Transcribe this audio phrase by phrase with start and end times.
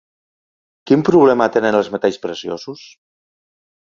[0.91, 2.81] Quin problema tenen els metalls preciosos?